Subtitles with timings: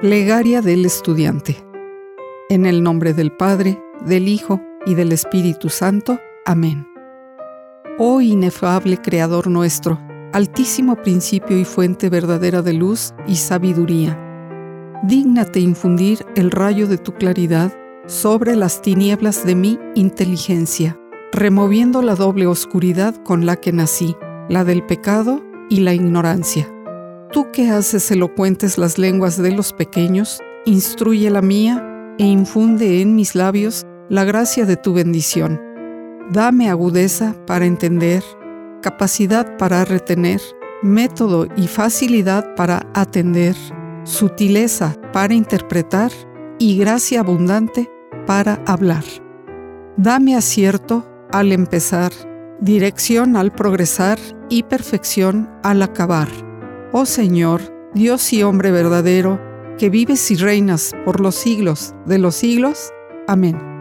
[0.00, 1.56] Plegaria del estudiante.
[2.50, 6.20] En el nombre del Padre, del Hijo y del Espíritu Santo.
[6.44, 6.86] Amén.
[7.96, 9.98] Oh inefable Creador nuestro,
[10.34, 14.20] altísimo principio y fuente verdadera de luz y sabiduría,
[15.02, 17.72] dígnate infundir el rayo de tu claridad
[18.06, 21.00] sobre las tinieblas de mi inteligencia,
[21.32, 24.14] removiendo la doble oscuridad con la que nací,
[24.50, 26.70] la del pecado y la ignorancia
[27.32, 33.14] Tú que haces elocuentes las lenguas de los pequeños, instruye la mía e infunde en
[33.16, 35.60] mis labios la gracia de tu bendición.
[36.32, 38.22] Dame agudeza para entender,
[38.80, 40.40] capacidad para retener,
[40.82, 43.56] método y facilidad para atender,
[44.04, 46.12] sutileza para interpretar
[46.58, 47.90] y gracia abundante
[48.26, 49.04] para hablar.
[49.96, 52.12] Dame acierto al empezar,
[52.60, 54.18] dirección al progresar
[54.48, 56.45] y perfección al acabar
[56.98, 57.60] Oh Señor,
[57.92, 59.38] Dios y hombre verdadero,
[59.76, 62.90] que vives y reinas por los siglos de los siglos.
[63.28, 63.75] Amén.